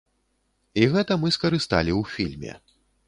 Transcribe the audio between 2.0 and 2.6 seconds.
фільме.